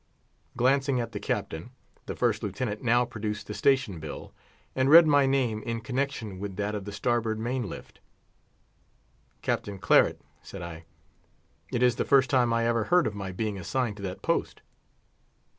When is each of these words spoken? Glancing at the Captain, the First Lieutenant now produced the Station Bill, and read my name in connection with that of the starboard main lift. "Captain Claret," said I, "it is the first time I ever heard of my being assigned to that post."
Glancing 0.57 0.99
at 0.99 1.11
the 1.11 1.19
Captain, 1.19 1.69
the 2.07 2.15
First 2.15 2.41
Lieutenant 2.41 2.81
now 2.81 3.05
produced 3.05 3.45
the 3.45 3.53
Station 3.53 3.99
Bill, 3.99 4.33
and 4.75 4.89
read 4.89 5.05
my 5.05 5.27
name 5.27 5.61
in 5.61 5.79
connection 5.79 6.39
with 6.39 6.55
that 6.55 6.73
of 6.73 6.85
the 6.85 6.91
starboard 6.91 7.37
main 7.37 7.69
lift. 7.69 7.99
"Captain 9.43 9.77
Claret," 9.77 10.19
said 10.41 10.63
I, 10.63 10.85
"it 11.71 11.83
is 11.83 11.97
the 11.97 12.03
first 12.03 12.31
time 12.31 12.51
I 12.51 12.65
ever 12.65 12.85
heard 12.85 13.05
of 13.05 13.13
my 13.13 13.31
being 13.31 13.59
assigned 13.59 13.97
to 13.97 14.01
that 14.01 14.23
post." 14.23 14.61